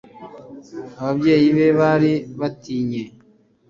[1.01, 3.01] ababyeyi be bari batinye